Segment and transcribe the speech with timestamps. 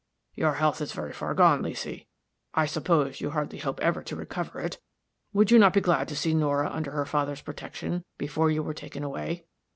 [0.33, 2.07] "Your health is very far gone, Leesy;
[2.55, 4.79] I suppose you hardly hope ever to recover it.
[5.31, 8.73] Would you not be glad to see Nora under her father's protection before you were
[8.73, 9.45] taken away?"